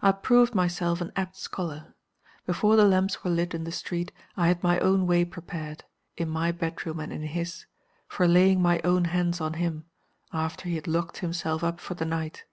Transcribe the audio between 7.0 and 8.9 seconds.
and in his) for laying my